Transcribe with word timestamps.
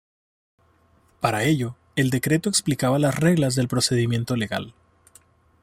Para 1.19 1.43
ello, 1.43 1.75
el 1.95 2.09
decreto 2.09 2.49
explicaba 2.49 2.97
las 2.97 3.19
reglas 3.19 3.53
del 3.53 3.67
procedimiento 3.67 4.35
legal. 4.35 4.73